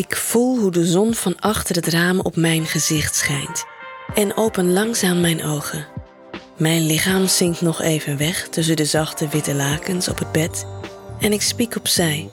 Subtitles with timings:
[0.00, 3.64] Ik voel hoe de zon van achter het raam op mijn gezicht schijnt
[4.14, 5.86] en open langzaam mijn ogen.
[6.56, 10.66] Mijn lichaam zinkt nog even weg tussen de zachte witte lakens op het bed
[11.18, 12.30] en ik spiek opzij.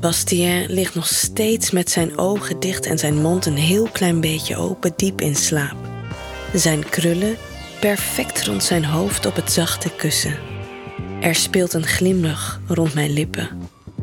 [0.00, 4.56] Bastien ligt nog steeds met zijn ogen dicht en zijn mond een heel klein beetje
[4.56, 5.76] open, diep in slaap.
[6.54, 7.36] Zijn krullen
[7.80, 10.38] perfect rond zijn hoofd op het zachte kussen.
[11.20, 13.48] Er speelt een glimlach rond mijn lippen.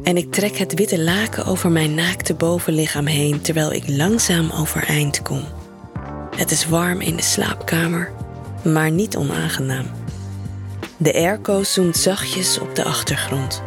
[0.10, 5.22] En ik trek het witte laken over mijn naakte bovenlichaam heen terwijl ik langzaam overeind
[5.22, 5.44] kom.
[6.36, 8.12] Het is warm in de slaapkamer,
[8.64, 9.86] maar niet onaangenaam.
[10.98, 13.64] De airco zoomt zachtjes op de achtergrond.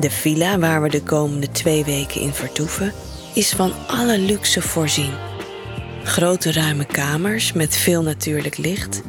[0.00, 2.92] De villa waar we de komende twee weken in vertoeven
[3.34, 5.14] is van alle luxe voorzien.
[6.04, 9.02] Grote ruime kamers met veel natuurlijk licht.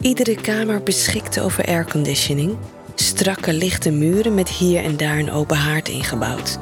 [0.00, 2.56] Iedere kamer beschikt over airconditioning.
[2.94, 6.58] Strakke lichte muren met hier en daar een open haard ingebouwd.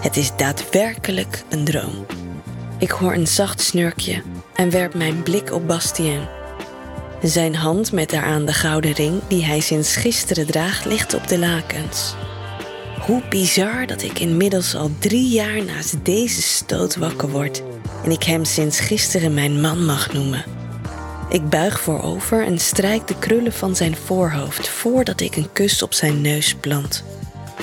[0.00, 2.06] Het is daadwerkelijk een droom.
[2.78, 4.22] Ik hoor een zacht snurkje
[4.54, 6.20] en werp mijn blik op Bastien.
[7.22, 11.38] Zijn hand met daaraan de gouden ring die hij sinds gisteren draagt ligt op de
[11.38, 12.14] lakens.
[13.00, 17.62] Hoe bizar dat ik inmiddels al drie jaar naast deze stoot wakker word
[18.04, 20.55] en ik hem sinds gisteren mijn man mag noemen.
[21.28, 25.94] Ik buig voorover en strijk de krullen van zijn voorhoofd voordat ik een kus op
[25.94, 27.04] zijn neus plant.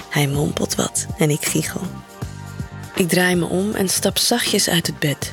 [0.10, 1.82] Hij mompelt wat en ik giechel.
[2.96, 5.32] Ik draai me om en stap zachtjes uit het bed.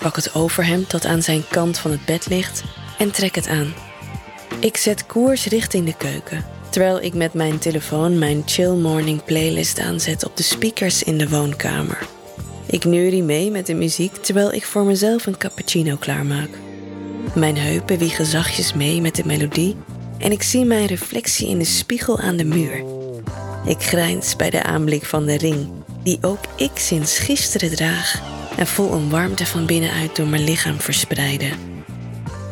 [0.00, 2.62] Pak het overhemd dat aan zijn kant van het bed ligt
[2.98, 3.74] en trek het aan.
[4.60, 9.78] Ik zet koers richting de keuken, terwijl ik met mijn telefoon mijn chill morning playlist
[9.78, 12.06] aanzet op de speakers in de woonkamer.
[12.66, 16.50] Ik neurie mee met de muziek terwijl ik voor mezelf een cappuccino klaarmaak.
[17.34, 19.76] Mijn heupen wiegen zachtjes mee met de melodie
[20.18, 22.84] en ik zie mijn reflectie in de spiegel aan de muur.
[23.64, 25.68] Ik grijns bij de aanblik van de ring,
[26.02, 28.22] die ook ik sinds gisteren draag,
[28.56, 31.52] en voel een warmte van binnenuit door mijn lichaam verspreiden.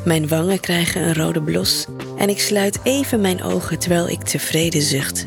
[0.05, 1.87] Mijn wangen krijgen een rode blos
[2.19, 5.27] en ik sluit even mijn ogen terwijl ik tevreden zucht.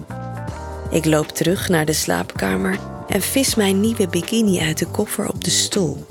[0.92, 5.44] Ik loop terug naar de slaapkamer en vis mijn nieuwe bikini uit de koffer op
[5.44, 6.06] de stoel.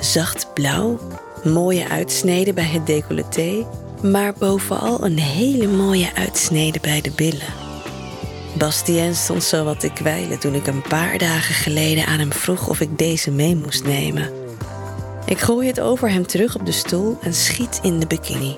[0.00, 0.98] Zacht blauw,
[1.44, 3.66] mooie uitsneden bij het decolleté,
[4.02, 7.54] maar bovenal een hele mooie uitsnede bij de billen.
[8.58, 12.68] Bastien stond zo wat te kwijlen toen ik een paar dagen geleden aan hem vroeg
[12.68, 14.30] of ik deze mee moest nemen.
[15.26, 18.56] Ik gooi het over hem terug op de stoel en schiet in de bikini.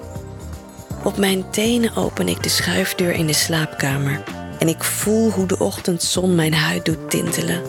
[1.05, 4.23] Op mijn tenen open ik de schuifdeur in de slaapkamer
[4.59, 7.63] en ik voel hoe de ochtendzon mijn huid doet tintelen.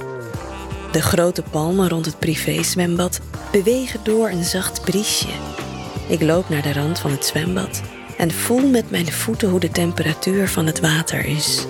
[0.92, 3.20] De grote palmen rond het privézwembad
[3.64, 5.28] bewegen door een zacht briesje.
[6.08, 7.82] Ik loop naar de rand van het zwembad
[8.18, 11.66] en voel met mijn voeten hoe de temperatuur van het water is.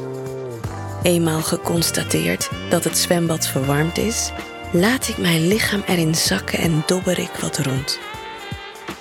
[1.04, 4.32] Eenmaal geconstateerd dat het zwembad verwarmd is,
[4.72, 8.00] laat ik mijn lichaam erin zakken en dobber ik wat rond.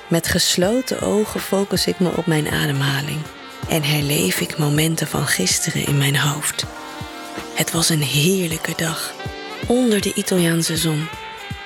[0.09, 3.21] Met gesloten ogen focus ik me op mijn ademhaling
[3.69, 6.65] en herleef ik momenten van gisteren in mijn hoofd.
[7.55, 9.13] Het was een heerlijke dag
[9.67, 11.09] onder de Italiaanse zon.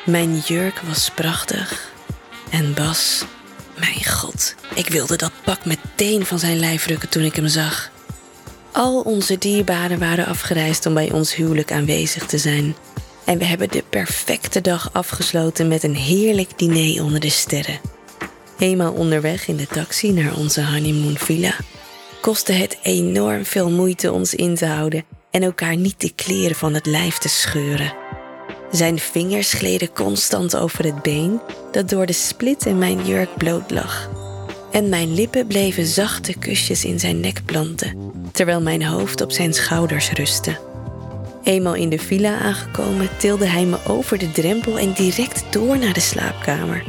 [0.09, 1.93] Mijn jurk was prachtig
[2.51, 3.25] en Bas,
[3.79, 7.91] mijn god, ik wilde dat pak meteen van zijn lijf rukken toen ik hem zag.
[8.73, 12.77] Al onze dierbaren waren afgereisd om bij ons huwelijk aanwezig te zijn.
[13.25, 17.81] En we hebben de perfecte dag afgesloten met een heerlijk diner onder de sterren.
[18.59, 21.55] Eenmaal onderweg in de taxi naar onze honeymoon villa
[22.21, 26.75] kostte het enorm veel moeite ons in te houden en elkaar niet de kleren van
[26.75, 28.08] het lijf te scheuren.
[28.71, 31.41] Zijn vingers gleden constant over het been
[31.73, 34.11] dat door de split in mijn jurk bloot lag.
[34.71, 39.55] En mijn lippen bleven zachte kusjes in zijn nek planten, terwijl mijn hoofd op zijn
[39.55, 40.59] schouders rustte.
[41.43, 45.93] Eenmaal in de villa aangekomen, tilde hij me over de drempel en direct door naar
[45.93, 46.85] de slaapkamer.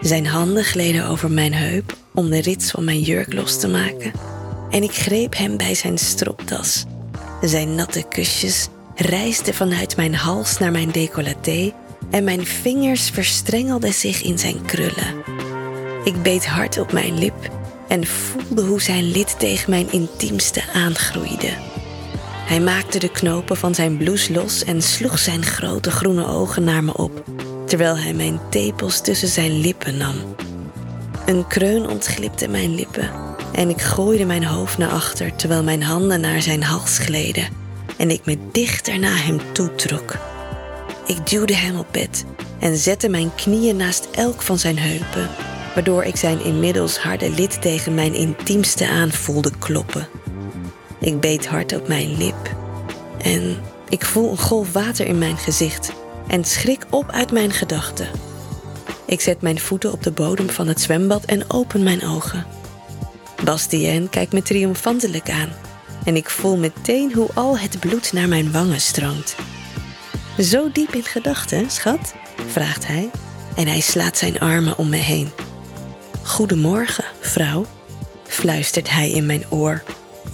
[0.00, 4.12] Zijn handen gleden over mijn heup om de rits van mijn jurk los te maken.
[4.70, 6.84] En ik greep hem bij zijn stropdas.
[7.40, 11.72] Zijn natte kusjes reisden vanuit mijn hals naar mijn decolleté
[12.10, 15.22] en mijn vingers verstrengelden zich in zijn krullen.
[16.04, 17.50] Ik beet hard op mijn lip
[17.88, 21.50] en voelde hoe zijn lid tegen mijn intiemste aangroeide.
[22.46, 26.84] Hij maakte de knopen van zijn blouse los en sloeg zijn grote groene ogen naar
[26.84, 27.24] me op,
[27.66, 30.14] terwijl hij mijn tepels tussen zijn lippen nam.
[31.26, 33.10] Een kreun ontglipte mijn lippen
[33.52, 37.57] en ik gooide mijn hoofd naar achter terwijl mijn handen naar zijn hals gleden
[37.98, 40.16] en ik me dichter naar hem toetrok.
[41.06, 42.24] Ik duwde hem op bed
[42.58, 45.28] en zette mijn knieën naast elk van zijn heupen
[45.74, 50.08] waardoor ik zijn inmiddels harde lid tegen mijn intiemste aan voelde kloppen.
[51.00, 52.56] Ik beet hard op mijn lip
[53.18, 53.56] en
[53.88, 55.92] ik voel een golf water in mijn gezicht,
[56.26, 58.08] en schrik op uit mijn gedachten.
[59.06, 62.46] Ik zet mijn voeten op de bodem van het zwembad en open mijn ogen.
[63.44, 65.67] Bastien kijkt me triomfantelijk aan
[66.08, 69.36] en ik voel meteen hoe al het bloed naar mijn wangen stroomt.
[70.38, 72.14] Zo diep in gedachten, schat?
[72.46, 73.10] vraagt hij
[73.56, 75.30] en hij slaat zijn armen om me heen.
[76.22, 77.66] Goedemorgen, vrouw,
[78.26, 79.82] fluistert hij in mijn oor.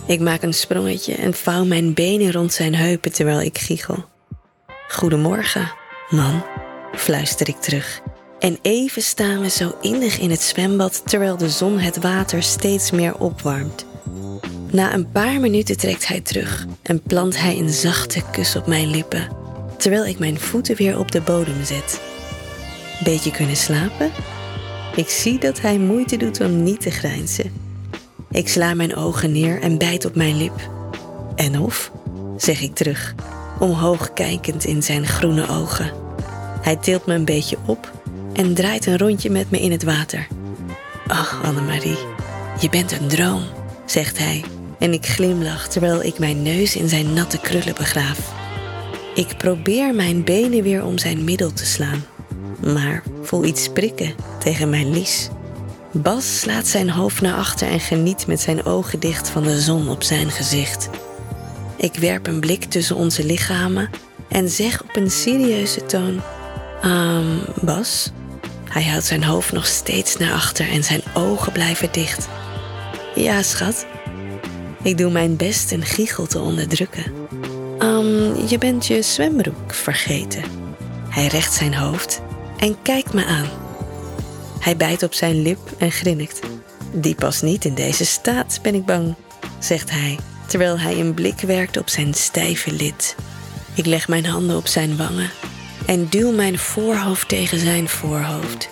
[0.07, 4.05] Ik maak een sprongetje en vouw mijn benen rond zijn heupen terwijl ik giechel.
[4.89, 5.73] Goedemorgen,
[6.11, 6.45] man,
[6.97, 8.01] fluister ik terug.
[8.39, 12.91] En even staan we zo innig in het zwembad terwijl de zon het water steeds
[12.91, 13.87] meer opwarmt.
[14.75, 18.91] Na een paar minuten trekt hij terug en plant hij een zachte kus op mijn
[18.91, 19.29] lippen,
[19.79, 22.01] terwijl ik mijn voeten weer op de bodem zet.
[23.05, 24.11] Beetje kunnen slapen?
[24.97, 27.53] Ik zie dat hij moeite doet om niet te grijnzen.
[28.31, 30.71] Ik sla mijn ogen neer en bijt op mijn lip.
[31.35, 31.93] En of,
[32.37, 33.15] zeg ik terug,
[33.59, 35.93] omhoog kijkend in zijn groene ogen.
[36.61, 37.93] Hij tilt me een beetje op
[38.33, 40.27] en draait een rondje met me in het water.
[41.07, 41.99] Ach, Annemarie,
[42.61, 43.43] je bent een droom,
[43.85, 44.45] zegt hij.
[44.85, 48.33] En ik glimlach terwijl ik mijn neus in zijn natte krullen begraaf.
[49.15, 52.05] Ik probeer mijn benen weer om zijn middel te slaan,
[52.75, 55.29] maar voel iets prikken tegen mijn lies.
[55.93, 59.89] Bas slaat zijn hoofd naar achter en geniet met zijn ogen dicht van de zon
[59.89, 60.89] op zijn gezicht.
[61.77, 63.91] Ik werp een blik tussen onze lichamen
[64.29, 66.21] en zeg op een serieuze toon:
[66.85, 68.11] Um, Bas?
[68.69, 72.29] Hij houdt zijn hoofd nog steeds naar achter en zijn ogen blijven dicht.
[73.15, 73.87] Ja, schat.
[74.85, 77.13] Ik doe mijn best een giechel te onderdrukken.
[77.79, 80.43] Um, je bent je zwembroek vergeten.
[81.09, 82.21] Hij recht zijn hoofd
[82.59, 83.49] en kijkt me aan.
[84.61, 86.41] Hij bijt op zijn lip en grinnikt.
[86.93, 89.15] Die past niet in deze staat, ben ik bang,
[89.59, 93.17] zegt hij, terwijl hij een blik werkt op zijn stijve lid.
[93.75, 95.31] Ik leg mijn handen op zijn wangen
[95.87, 98.69] en duw mijn voorhoofd tegen zijn voorhoofd.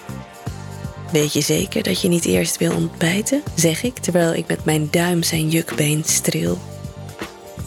[1.13, 3.43] Weet je zeker dat je niet eerst wil ontbijten?
[3.55, 6.59] zeg ik terwijl ik met mijn duim zijn jukbeen streel.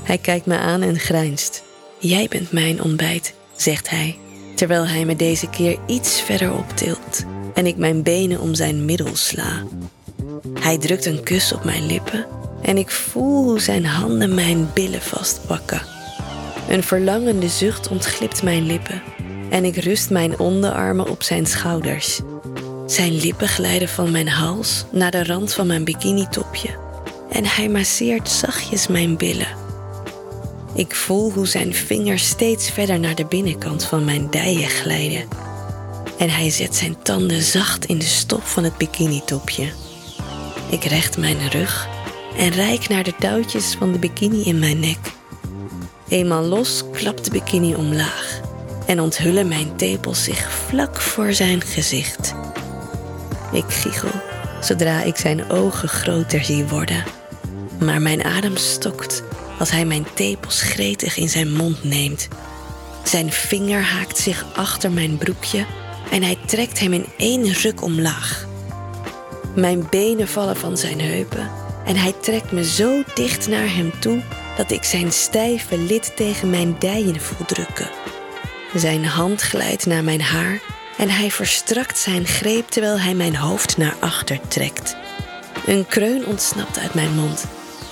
[0.04, 1.64] Hij kijkt me aan en grijnst.
[2.00, 4.18] Jij bent mijn ontbijt, zegt hij,
[4.56, 9.16] terwijl hij me deze keer iets verder optilt en ik mijn benen om zijn middel
[9.16, 9.64] sla.
[10.54, 12.26] Hij drukt een kus op mijn lippen
[12.62, 15.82] en ik voel hoe zijn handen mijn billen vastpakken.
[16.70, 19.02] Een verlangende zucht ontglipt mijn lippen
[19.50, 22.22] en ik rust mijn onderarmen op zijn schouders.
[22.86, 26.70] Zijn lippen glijden van mijn hals naar de rand van mijn bikinitopje
[27.30, 29.48] en hij masseert zachtjes mijn billen.
[30.74, 35.28] Ik voel hoe zijn vingers steeds verder naar de binnenkant van mijn dijen glijden
[36.18, 39.68] en hij zet zijn tanden zacht in de stof van het bikinitopje.
[40.70, 41.88] Ik recht mijn rug
[42.38, 45.00] en reik naar de touwtjes van de bikini in mijn nek.
[46.08, 48.40] Eenmaal los klapt de bikini omlaag
[48.86, 52.36] en onthullen mijn tepels zich vlak voor zijn gezicht.
[53.56, 54.10] Ik giechel
[54.62, 57.04] zodra ik zijn ogen groter zie worden,
[57.80, 59.24] maar mijn adem stokt
[59.60, 62.28] als hij mijn tepels gretig in zijn mond neemt.
[63.04, 65.66] Zijn vinger haakt zich achter mijn broekje
[66.12, 68.48] en hij trekt hem in één ruk omlaag.
[69.56, 71.52] Mijn benen vallen van zijn heupen
[71.86, 74.22] en hij trekt me zo dicht naar hem toe
[74.58, 77.90] dat ik zijn stijve lid tegen mijn dijen voel drukken.
[78.74, 80.62] Zijn hand glijdt naar mijn haar
[80.98, 84.96] en hij verstrakt zijn greep terwijl hij mijn hoofd naar achter trekt.
[85.66, 87.46] Een kreun ontsnapt uit mijn mond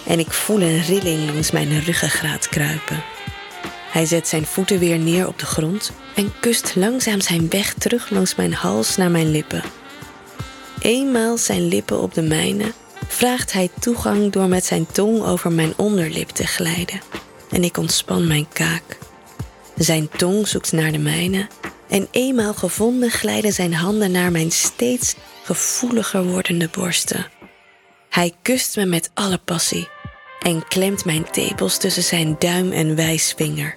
[0.06, 3.04] en ik voel een rilling langs mijn ruggengraat kruipen.
[3.90, 8.10] Hij zet zijn voeten weer neer op de grond en kust langzaam zijn weg terug
[8.10, 9.64] langs mijn hals naar mijn lippen.
[10.80, 12.72] Eenmaal zijn lippen op de mijne,
[13.08, 17.02] vraagt hij toegang door met zijn tong over mijn onderlip te glijden
[17.52, 18.98] en ik ontspan mijn kaak.
[19.76, 21.48] Zijn tong zoekt naar de mijne
[21.94, 27.26] en eenmaal gevonden glijden zijn handen naar mijn steeds gevoeliger wordende borsten.
[28.10, 29.88] Hij kust me met alle passie
[30.40, 33.76] en klemt mijn tepels tussen zijn duim en wijsvinger.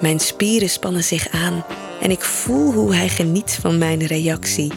[0.00, 1.64] Mijn spieren spannen zich aan
[2.00, 4.72] en ik voel hoe hij geniet van mijn reactie.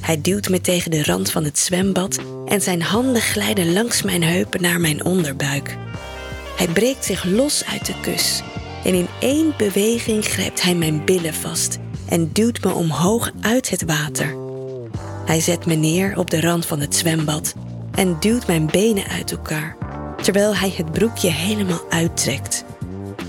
[0.00, 4.22] Hij duwt me tegen de rand van het zwembad en zijn handen glijden langs mijn
[4.22, 5.76] heupen naar mijn onderbuik.
[6.56, 8.42] Hij breekt zich los uit de kus
[8.84, 13.84] en in één beweging grijpt hij mijn billen vast en duwt me omhoog uit het
[13.84, 14.36] water.
[15.24, 17.54] Hij zet me neer op de rand van het zwembad
[17.94, 19.76] en duwt mijn benen uit elkaar,
[20.22, 22.64] terwijl hij het broekje helemaal uittrekt.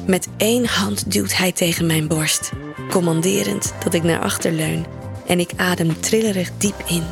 [0.08, 2.52] Met één hand duwt hij tegen mijn borst,
[2.90, 4.86] commanderend dat ik naar achter leun
[5.28, 7.04] en ik adem trillerig diep in.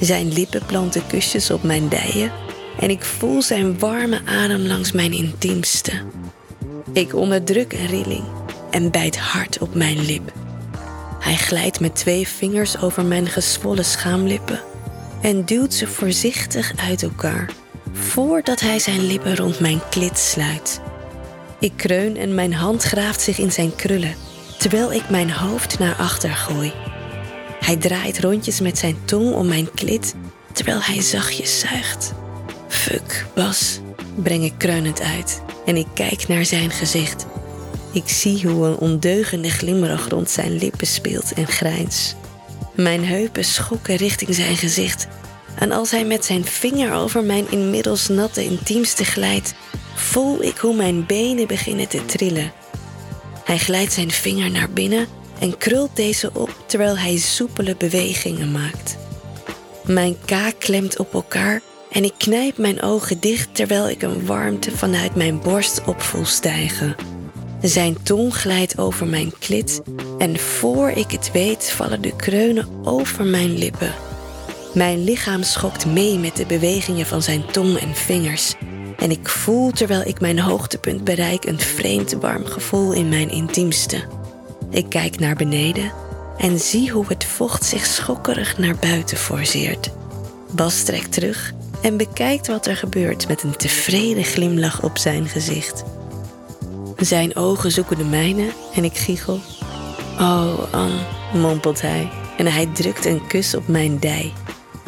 [0.00, 2.32] Zijn lippen planten kusjes op mijn dijen
[2.78, 5.92] en ik voel zijn warme adem langs mijn intiemste.
[6.92, 8.24] Ik onderdruk een rilling
[8.70, 10.32] en bijt hard op mijn lip.
[11.20, 14.60] Hij glijdt met twee vingers over mijn gezwollen schaamlippen
[15.22, 17.50] en duwt ze voorzichtig uit elkaar
[17.92, 20.80] voordat hij zijn lippen rond mijn klit sluit.
[21.58, 24.14] Ik kreun en mijn hand graaft zich in zijn krullen
[24.58, 26.72] terwijl ik mijn hoofd naar achter gooi.
[27.60, 30.14] Hij draait rondjes met zijn tong om mijn klit
[30.52, 32.12] terwijl hij zachtjes zuigt.
[32.68, 33.80] Fuck, Bas,
[34.14, 37.26] breng ik kreunend uit en ik kijk naar zijn gezicht.
[37.92, 42.14] Ik zie hoe een ondeugende glimlach rond zijn lippen speelt en grijns.
[42.74, 45.08] Mijn heupen schokken richting zijn gezicht.
[45.58, 49.54] En als hij met zijn vinger over mijn inmiddels natte intiemste glijdt,
[49.94, 52.52] voel ik hoe mijn benen beginnen te trillen.
[53.44, 55.06] Hij glijdt zijn vinger naar binnen
[55.38, 58.96] en krult deze op terwijl hij soepele bewegingen maakt.
[59.84, 61.60] Mijn kaak klemt op elkaar
[61.90, 66.24] en ik knijp mijn ogen dicht terwijl ik een warmte vanuit mijn borst op voel
[66.24, 66.96] stijgen.
[67.62, 69.82] Zijn tong glijdt over mijn klit
[70.18, 73.94] en voor ik het weet vallen de kreunen over mijn lippen.
[74.74, 78.54] Mijn lichaam schokt mee met de bewegingen van zijn tong en vingers.
[78.98, 84.04] En ik voel terwijl ik mijn hoogtepunt bereik een vreemd warm gevoel in mijn intiemste.
[84.70, 85.92] Ik kijk naar beneden
[86.36, 89.90] en zie hoe het vocht zich schokkerig naar buiten forceert.
[90.50, 95.84] Bas trekt terug en bekijkt wat er gebeurt met een tevreden glimlach op zijn gezicht.
[96.96, 99.40] Zijn ogen zoeken de mijne en ik giechel.
[100.18, 101.00] Oh, Anne,
[101.34, 104.32] mompelt hij en hij drukt een kus op mijn dij.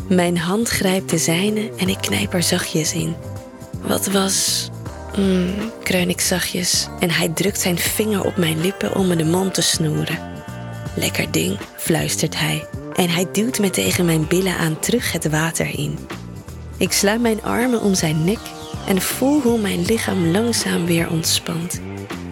[0.08, 3.14] Mijn hand grijpt de zijne en ik knijp er zachtjes in.
[3.80, 4.70] Wat was.
[5.16, 9.24] Mm, kreun ik zachtjes en hij drukt zijn vinger op mijn lippen om me de
[9.24, 10.18] mond te snoeren.
[10.96, 15.78] Lekker ding, fluistert hij en hij duwt me tegen mijn billen aan terug het water
[15.78, 15.98] in.
[16.82, 18.38] Ik sla mijn armen om zijn nek
[18.86, 21.80] en voel hoe mijn lichaam langzaam weer ontspant.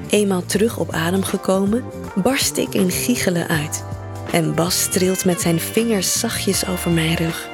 [0.09, 3.85] Eenmaal terug op adem gekomen, barst ik in giechelen uit.
[4.33, 7.49] En Bas streelt met zijn vingers zachtjes over mijn rug.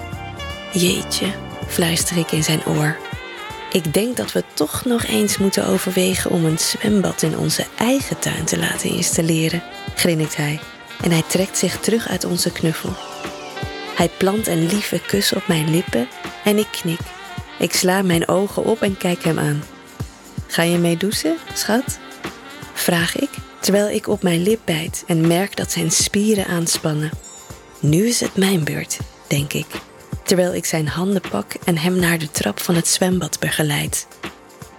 [0.72, 1.26] Jeetje,
[1.66, 2.96] fluister ik in zijn oor.
[3.72, 8.18] Ik denk dat we toch nog eens moeten overwegen om een zwembad in onze eigen
[8.18, 9.62] tuin te laten installeren,
[9.94, 10.60] grinnikt hij.
[11.02, 12.90] En hij trekt zich terug uit onze knuffel.
[13.96, 16.08] Hij plant een lieve kus op mijn lippen
[16.44, 17.00] en ik knik.
[17.58, 19.62] Ik sla mijn ogen op en kijk hem aan.
[20.46, 21.98] Ga je mee douchen, schat?
[22.74, 27.10] Vraag ik, terwijl ik op mijn lip bijt en merk dat zijn spieren aanspannen.
[27.80, 29.66] Nu is het mijn beurt, denk ik,
[30.22, 34.06] terwijl ik zijn handen pak en hem naar de trap van het zwembad begeleid.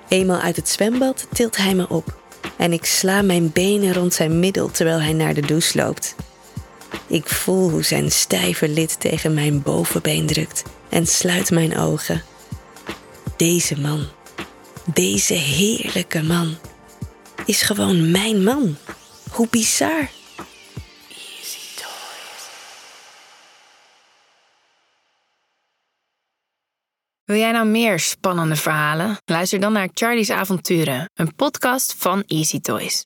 [0.07, 2.19] Eenmaal uit het zwembad tilt hij me op
[2.57, 6.15] en ik sla mijn benen rond zijn middel terwijl hij naar de douche loopt.
[7.07, 12.23] Ik voel hoe zijn stijve lid tegen mijn bovenbeen drukt en sluit mijn ogen.
[13.37, 14.07] Deze man,
[14.85, 16.57] deze heerlijke man,
[17.45, 18.77] is gewoon mijn man.
[19.31, 20.09] Hoe bizar.
[27.27, 29.17] Wil jij nou meer spannende verhalen?
[29.25, 32.95] Luister dan naar Charlie's Avonturen, een podcast van Easy Toys.